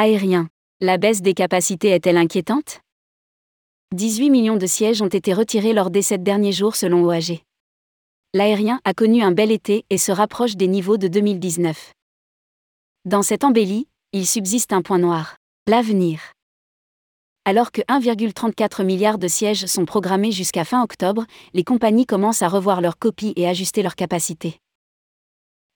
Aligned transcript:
Aérien. 0.00 0.46
La 0.80 0.96
baisse 0.96 1.22
des 1.22 1.34
capacités 1.34 1.88
est-elle 1.88 2.18
inquiétante? 2.18 2.82
18 3.96 4.30
millions 4.30 4.56
de 4.56 4.64
sièges 4.64 5.02
ont 5.02 5.08
été 5.08 5.32
retirés 5.32 5.72
lors 5.72 5.90
des 5.90 6.02
sept 6.02 6.22
derniers 6.22 6.52
jours 6.52 6.76
selon 6.76 7.02
OAG. 7.02 7.42
L'aérien 8.32 8.80
a 8.84 8.94
connu 8.94 9.22
un 9.22 9.32
bel 9.32 9.50
été 9.50 9.84
et 9.90 9.98
se 9.98 10.12
rapproche 10.12 10.54
des 10.54 10.68
niveaux 10.68 10.98
de 10.98 11.08
2019. 11.08 11.94
Dans 13.06 13.22
cette 13.22 13.42
embellie, 13.42 13.88
il 14.12 14.24
subsiste 14.24 14.72
un 14.72 14.82
point 14.82 15.00
noir. 15.00 15.34
L'avenir. 15.66 16.20
Alors 17.44 17.72
que 17.72 17.80
1,34 17.80 18.84
milliard 18.84 19.18
de 19.18 19.26
sièges 19.26 19.66
sont 19.66 19.84
programmés 19.84 20.30
jusqu'à 20.30 20.64
fin 20.64 20.80
octobre, 20.80 21.26
les 21.54 21.64
compagnies 21.64 22.06
commencent 22.06 22.42
à 22.42 22.48
revoir 22.48 22.82
leurs 22.82 23.00
copies 23.00 23.32
et 23.34 23.48
ajuster 23.48 23.82
leurs 23.82 23.96
capacités. 23.96 24.60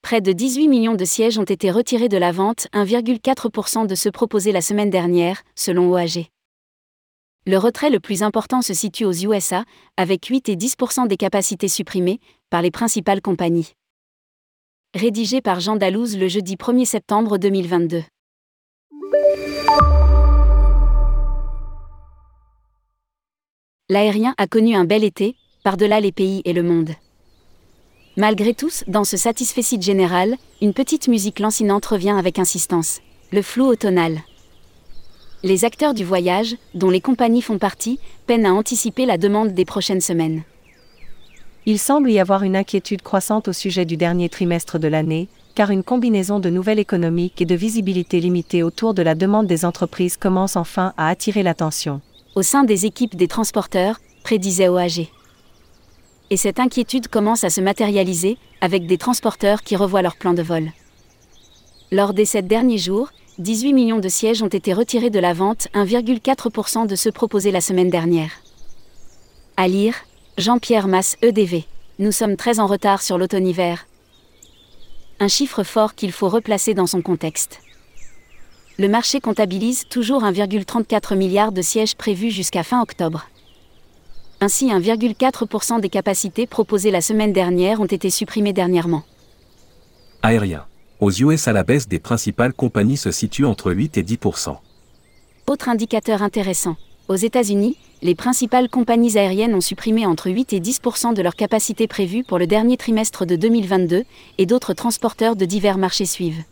Près 0.03 0.21
de 0.21 0.33
18 0.33 0.69
millions 0.69 0.97
de 0.97 1.05
sièges 1.05 1.39
ont 1.39 1.45
été 1.45 1.71
retirés 1.71 2.09
de 2.09 2.19
la 2.19 2.33
vente, 2.33 2.67
1,4% 2.75 3.87
de 3.87 3.95
ceux 3.95 4.11
proposés 4.11 4.53
la 4.53 4.61
semaine 4.61 4.91
dernière, 4.91 5.43
selon 5.55 5.91
OAG. 5.91 6.27
Le 7.47 7.57
retrait 7.57 7.89
le 7.89 8.01
plus 8.01 8.23
important 8.23 8.63
se 8.63 8.75
situe 8.75 9.05
aux 9.05 9.13
USA, 9.13 9.65
avec 9.97 10.27
8 10.27 10.49
et 10.49 10.57
10% 10.57 11.07
des 11.07 11.17
capacités 11.17 11.69
supprimées, 11.69 12.19
par 12.51 12.63
les 12.63 12.71
principales 12.71 13.23
compagnies. 13.23 13.73
Rédigé 14.95 15.41
par 15.41 15.61
Jean 15.61 15.77
Dalouse 15.77 16.19
le 16.19 16.29
jeudi 16.29 16.57
1er 16.57 16.85
septembre 16.85 17.39
2022. 17.39 18.03
L'aérien 23.89 24.35
a 24.37 24.47
connu 24.47 24.75
un 24.75 24.85
bel 24.85 25.05
été, 25.05 25.37
par-delà 25.65 26.01
les 26.01 26.13
pays 26.13 26.43
et 26.45 26.53
le 26.53 26.63
monde. 26.63 26.91
Malgré 28.19 28.53
tous, 28.53 28.85
dans 28.89 29.05
ce 29.05 29.17
satisfecit 29.17 29.81
général, 29.81 30.37
une 30.61 30.75
petite 30.75 31.09
musique 31.09 31.39
lancinante 31.39 31.87
revient 31.87 32.11
avec 32.11 32.39
insistance. 32.39 33.01
Le 33.33 33.41
flou 33.41 33.65
automnal. 33.65 34.19
Les 35.43 35.65
acteurs 35.65 35.95
du 35.95 36.05
voyage, 36.05 36.57
dont 36.75 36.91
les 36.91 37.01
compagnies 37.01 37.41
font 37.41 37.57
partie, 37.57 37.99
peinent 38.27 38.45
à 38.45 38.53
anticiper 38.53 39.07
la 39.07 39.17
demande 39.17 39.55
des 39.55 39.65
prochaines 39.65 40.03
semaines. 40.03 40.43
Il 41.65 41.79
semble 41.79 42.11
y 42.11 42.19
avoir 42.19 42.43
une 42.43 42.55
inquiétude 42.55 43.01
croissante 43.01 43.49
au 43.49 43.55
sujet 43.55 43.87
du 43.87 43.97
dernier 43.97 44.29
trimestre 44.29 44.79
de 44.79 44.89
l'année, 44.89 45.29
car 45.55 45.71
une 45.71 45.83
combinaison 45.83 46.39
de 46.39 46.51
nouvelles 46.51 46.81
économiques 46.81 47.41
et 47.41 47.47
de 47.47 47.55
visibilité 47.55 48.21
limitée 48.21 48.63
autour 48.63 48.93
de 48.93 49.03
la 49.03 49.15
demande 49.15 49.47
des 49.47 49.65
entreprises 49.65 50.19
commence 50.19 50.57
enfin 50.57 50.93
à 50.99 51.09
attirer 51.09 51.43
l'attention. 51.43 52.03
Au 52.35 52.43
sein 52.43 52.65
des 52.65 52.85
équipes 52.85 53.17
des 53.17 53.29
transporteurs, 53.29 54.01
prédisait 54.23 54.69
OAG 54.69 55.09
et 56.33 56.39
cette 56.39 56.61
inquiétude 56.61 57.09
commence 57.09 57.45
à 57.45 57.51
se 57.51 57.61
matérialiser, 57.61 58.39
avec 58.63 58.87
des 58.87 58.97
transporteurs 58.97 59.63
qui 59.63 59.77
revoient 59.77 60.01
leur 60.01 60.17
plan 60.17 60.33
de 60.33 60.41
vol. 60.41 60.73
Lors 61.91 62.15
des 62.15 62.25
sept 62.25 62.47
derniers 62.47 62.79
jours, 62.79 63.11
18 63.37 63.75
millions 63.75 63.99
de 63.99 64.09
sièges 64.09 64.43
ont 64.43 64.49
été 64.49 64.73
retirés 64.73 65.11
de 65.11 65.19
la 65.19 65.35
vente, 65.35 65.69
1,4% 65.75 66.87
de 66.87 66.97
ceux 66.97 67.13
proposés 67.13 67.51
la 67.51 67.61
semaine 67.61 67.91
dernière. 67.91 68.31
À 69.59 69.69
lire, 69.69 69.95
Jean-Pierre 70.39 70.89
Masse, 70.89 71.19
EDV. 71.21 71.67
Nous 71.99 72.13
sommes 72.13 72.37
très 72.37 72.61
en 72.61 72.67
retard 72.67 73.03
sur 73.03 73.19
l'automne-hiver. 73.19 73.87
Un 75.21 75.29
chiffre 75.29 75.65
fort 75.65 75.95
qu'il 75.95 76.13
faut 76.13 76.31
replacer 76.31 76.73
dans 76.73 76.87
son 76.87 77.03
contexte. 77.03 77.61
Le 78.79 78.89
marché 78.89 79.21
comptabilise 79.21 79.85
toujours 79.91 80.23
1,34 80.23 81.15
milliard 81.15 81.53
de 81.53 81.61
sièges 81.61 81.95
prévus 81.95 82.31
jusqu'à 82.31 82.63
fin 82.63 82.81
octobre. 82.81 83.27
Ainsi 84.43 84.71
1,4% 84.71 85.81
des 85.81 85.89
capacités 85.89 86.49
proposées 86.49 86.91
la 86.91 87.01
semaine 87.01 87.33
dernière 87.33 87.81
ont 87.81 87.87
été 87.87 88.11
supprimées 88.11 88.53
dernièrement. 88.53 89.05
Aérien. 90.21 90.65
Aux 90.99 91.13
US 91.13 91.47
à 91.47 91.53
la 91.53 91.63
baisse 91.63 91.87
des 91.87 92.01
principales 92.01 92.53
compagnies 92.53 92.97
se 92.97 93.13
situe 93.13 93.45
entre 93.45 93.71
8 93.71 93.99
et 93.99 94.03
10%. 94.03 94.57
Autre 95.47 95.69
indicateur 95.69 96.23
intéressant. 96.23 96.75
Aux 97.07 97.15
États-Unis, 97.15 97.77
les 98.03 98.17
principales 98.17 98.69
compagnies 98.69 99.17
aériennes 99.17 99.55
ont 99.55 99.61
supprimé 99.61 100.07
entre 100.07 100.29
8 100.29 100.55
et 100.55 100.61
10% 100.61 101.15
de 101.15 101.23
leurs 101.23 101.37
capacités 101.37 101.87
prévues 101.87 102.25
pour 102.25 102.41
le 102.41 102.49
dernier 102.49 102.77
trimestre 102.77 103.25
de 103.25 103.37
2022, 103.37 104.03
et 104.39 104.47
d'autres 104.47 104.75
transporteurs 104.75 105.37
de 105.37 105.45
divers 105.45 105.79
marchés 105.79 106.05
suivent. 106.05 106.43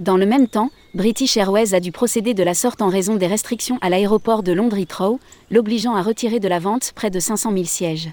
Dans 0.00 0.16
le 0.16 0.26
même 0.26 0.46
temps, 0.46 0.70
British 0.94 1.36
Airways 1.36 1.74
a 1.74 1.80
dû 1.80 1.90
procéder 1.90 2.32
de 2.32 2.44
la 2.44 2.54
sorte 2.54 2.82
en 2.82 2.88
raison 2.88 3.16
des 3.16 3.26
restrictions 3.26 3.78
à 3.80 3.90
l'aéroport 3.90 4.44
de 4.44 4.52
Londres 4.52 4.78
Heathrow, 4.78 5.18
l'obligeant 5.50 5.96
à 5.96 6.02
retirer 6.02 6.38
de 6.38 6.46
la 6.46 6.60
vente 6.60 6.92
près 6.94 7.10
de 7.10 7.18
500 7.18 7.52
000 7.52 7.64
sièges. 7.64 8.10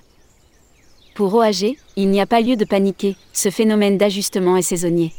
Pour 1.13 1.35
OAG, 1.35 1.78
il 1.96 2.09
n'y 2.09 2.19
a 2.19 2.25
pas 2.25 2.41
lieu 2.41 2.56
de 2.56 2.66
paniquer, 2.66 3.16
ce 3.34 3.51
phénomène 3.51 3.97
d'ajustement 4.00 4.57
est 4.57 4.63
saisonnier. 4.63 5.13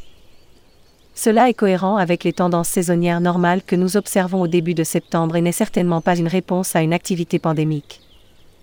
Cela 1.15 1.49
est 1.49 1.55
cohérent 1.55 1.97
avec 1.97 2.25
les 2.25 2.33
tendances 2.33 2.69
saisonnières 2.69 3.21
normales 3.21 3.63
que 3.63 3.77
nous 3.77 3.97
observons 3.97 4.43
au 4.43 4.49
début 4.49 4.75
de 4.75 4.85
septembre 4.85 5.37
et 5.37 5.43
n'est 5.43 5.53
certainement 5.53 6.01
pas 6.01 6.19
une 6.19 6.29
réponse 6.29 6.75
à 6.75 6.83
une 6.83 6.93
activité 6.93 7.39
pandémique. 7.39 8.01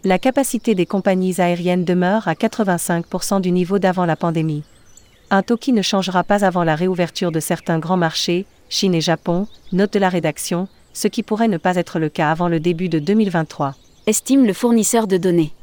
La 0.03 0.19
capacité 0.19 0.75
des 0.75 0.85
compagnies 0.85 1.39
aériennes 1.39 1.85
demeure 1.85 2.27
à 2.27 2.33
85% 2.33 3.39
du 3.39 3.51
niveau 3.51 3.79
d'avant 3.79 4.05
la 4.05 4.17
pandémie. 4.17 4.63
Un 5.29 5.41
qui 5.41 5.73
ne 5.73 5.81
changera 5.81 6.23
pas 6.23 6.45
avant 6.45 6.63
la 6.63 6.75
réouverture 6.75 7.31
de 7.31 7.39
certains 7.39 7.79
grands 7.79 7.97
marchés, 7.97 8.45
Chine 8.69 8.93
et 8.93 9.01
Japon, 9.01 9.47
note 9.71 9.93
de 9.93 9.99
la 9.99 10.09
rédaction, 10.09 10.67
ce 10.93 11.07
qui 11.07 11.23
pourrait 11.23 11.47
ne 11.47 11.57
pas 11.57 11.75
être 11.75 11.99
le 11.99 12.09
cas 12.09 12.31
avant 12.31 12.47
le 12.47 12.59
début 12.59 12.89
de 12.89 12.99
2023. 12.99 13.75
Estime 14.05 14.45
le 14.45 14.53
fournisseur 14.53 15.07
de 15.07 15.17
données. 15.17 15.53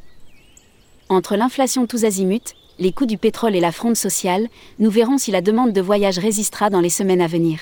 Entre 1.08 1.36
l'inflation 1.36 1.86
tous 1.86 2.04
azimuts, 2.04 2.54
les 2.78 2.92
coûts 2.92 3.06
du 3.06 3.18
pétrole 3.18 3.54
et 3.54 3.60
la 3.60 3.72
fronde 3.72 3.96
sociale, 3.96 4.48
nous 4.78 4.90
verrons 4.90 5.18
si 5.18 5.30
la 5.30 5.40
demande 5.40 5.72
de 5.72 5.80
voyage 5.80 6.18
résistera 6.18 6.70
dans 6.70 6.80
les 6.80 6.90
semaines 6.90 7.20
à 7.20 7.26
venir. 7.26 7.60